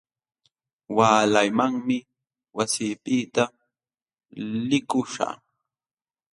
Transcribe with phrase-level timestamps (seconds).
[0.97, 1.97] Waalaymanmi
[2.57, 3.43] wasiykipiqta
[4.69, 5.35] likuśhaq.